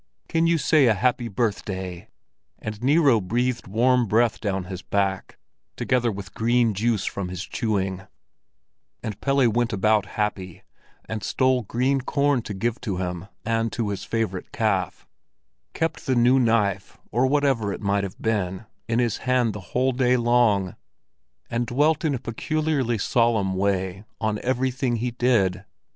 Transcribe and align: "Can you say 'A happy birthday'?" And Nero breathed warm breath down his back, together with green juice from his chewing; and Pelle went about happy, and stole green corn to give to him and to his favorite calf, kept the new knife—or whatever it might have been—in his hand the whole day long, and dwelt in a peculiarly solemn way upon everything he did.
"Can 0.27 0.47
you 0.47 0.57
say 0.57 0.87
'A 0.87 0.95
happy 0.95 1.27
birthday'?" 1.27 2.07
And 2.57 2.81
Nero 2.81 3.21
breathed 3.21 3.67
warm 3.67 4.07
breath 4.07 4.41
down 4.41 4.63
his 4.63 4.81
back, 4.81 5.37
together 5.75 6.11
with 6.11 6.33
green 6.33 6.73
juice 6.73 7.05
from 7.05 7.29
his 7.29 7.43
chewing; 7.43 8.07
and 9.03 9.21
Pelle 9.21 9.47
went 9.49 9.71
about 9.71 10.07
happy, 10.17 10.63
and 11.05 11.21
stole 11.23 11.61
green 11.61 12.01
corn 12.01 12.41
to 12.41 12.55
give 12.55 12.81
to 12.81 12.97
him 12.97 13.27
and 13.45 13.71
to 13.73 13.89
his 13.89 14.03
favorite 14.03 14.51
calf, 14.51 15.05
kept 15.75 16.07
the 16.07 16.15
new 16.15 16.39
knife—or 16.39 17.27
whatever 17.27 17.71
it 17.71 17.79
might 17.79 18.03
have 18.03 18.19
been—in 18.19 18.97
his 18.97 19.17
hand 19.29 19.53
the 19.53 19.59
whole 19.75 19.91
day 19.91 20.17
long, 20.17 20.75
and 21.47 21.67
dwelt 21.67 22.03
in 22.03 22.15
a 22.15 22.19
peculiarly 22.19 22.97
solemn 22.97 23.53
way 23.53 24.03
upon 24.19 24.39
everything 24.39 24.95
he 24.95 25.11
did. 25.11 25.63